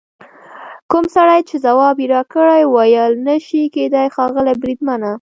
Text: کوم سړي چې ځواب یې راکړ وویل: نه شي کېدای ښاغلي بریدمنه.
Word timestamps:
کوم 0.91 1.05
سړي 1.15 1.39
چې 1.49 1.55
ځواب 1.65 1.95
یې 2.03 2.07
راکړ 2.13 2.47
وویل: 2.67 3.11
نه 3.27 3.35
شي 3.45 3.61
کېدای 3.75 4.07
ښاغلي 4.15 4.53
بریدمنه. 4.61 5.09